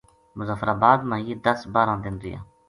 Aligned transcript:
مظفرآباد 0.37 0.99
ما 1.09 1.17
یہ 1.27 1.35
دس 1.45 1.59
بارہ 1.73 1.95
دن 2.03 2.15
رہیا 2.23 2.39